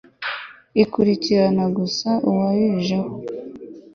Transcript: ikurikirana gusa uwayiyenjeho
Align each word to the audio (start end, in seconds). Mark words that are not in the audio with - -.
ikurikirana 0.83 1.63
gusa 1.77 2.09
uwayiyenjeho 2.29 3.13